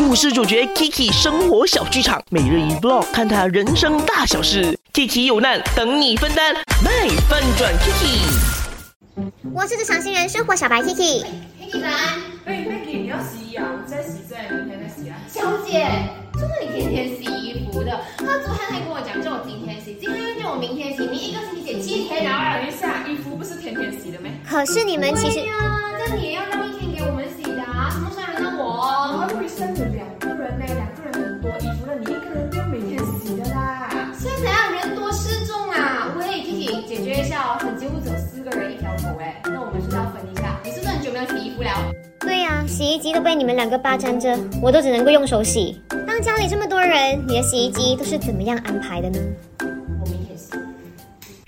[0.00, 4.76] 故事主角 Kiki 生活小剧场，每日一 vlog，看他人生大小事。
[4.94, 9.20] Kiki 有难等你分担，卖翻转 Kiki。
[9.54, 11.22] 我是职场新人生活小白 Kiki。
[11.60, 11.90] Kiki 来，
[12.46, 13.66] 哎，Maggie，你要洗衣啊？
[13.70, 15.16] 我在洗，再明天再洗啊。
[15.28, 15.86] 小姐，
[16.32, 18.00] 怎么你天天洗衣服的？
[18.16, 22.56] 他昨天还跟我讲叫我今天洗，今天又叫我明天洗，你一个星期洗七天啊？
[22.56, 24.32] 等一下，衣服不是天天洗的咩？
[24.48, 25.54] 可是你们其实对呀，
[25.98, 26.66] 这你也要让
[37.00, 40.60] 解决一下哦，很几乎只有四个人一条狗哎，那我们是不是要分一下？
[40.62, 41.70] 你是不是很久没有洗衣服了？
[42.20, 45.80] 对呀、洗衣机都被你们两个霸占着，我都只能够用手洗。
[46.06, 49.18] 当家里这么多人，你的洗衣机都是怎么样安排的呢？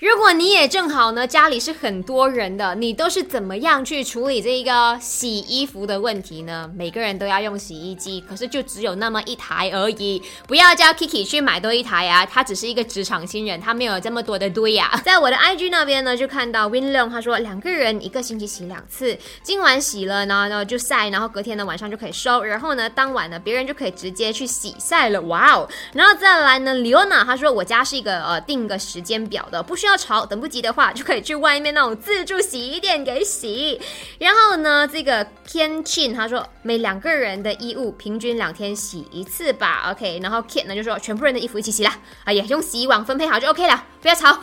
[0.03, 6.69] 如果你也正好呢，家里是很多人的，你都是怎么样去处理这一个洗衣服的问题呢？
[6.75, 10.21] 每个人都要用洗衣机，可是就只有那么一台而已。
[10.45, 25.69] 不要叫 Kiki 去买多一台啊，他只是一个职场新人，他没有这么多的堆呀、 在我的 IG 那边呢，就看到 Win Long 他说两个人一个星期洗两次，今晚洗了呢，然后就晒，然后隔天呢晚上就可以收，然后呢当晚呢别人就可以直接去洗晒了，哇哦！
[25.93, 33.79] 然后再来呢，Leona 他说我家是一个呃定个时间表的，不需要吵，等不及的话就可以去外面那种自助洗衣店给洗。
[34.19, 40.19] 然后呢，这个 Ken Chin 他说每两个人的衣物平均两天洗一次吧，OK。
[40.21, 44.39] 然后 Ken 呢就说全部人的衣服一起洗啦，哎呀，用洗衣网分配好就 OK 了，不要吵。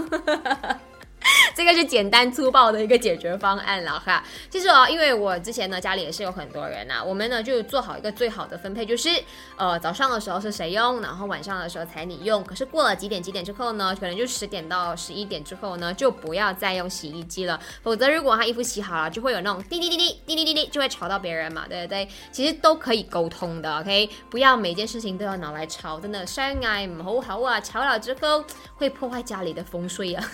[1.54, 4.22] 这个是简单粗暴的一个解决方案了哈。
[4.48, 9.08] 其实哦，因为我之前呢家里也是有很多人呐、我们呢就做好一个最好的分配，就是
[9.56, 12.42] 呃早上的时候是谁用，然后晚上的时候才你用。
[12.44, 22.08] 可是过了几点几点之后呢，可能就十点到十一点之后呢，就不要再用洗衣机了，否则如果他衣服洗好了，就会有那种滴滴滴滴滴滴滴滴，就会吵到别人嘛，对不对？
[22.32, 28.44] 其实都可以沟通的，OK，不要每件事情都要拿来吵，真的相爱唔好好啊，吵了之后
[28.76, 30.30] 会破坏家里的风水啊。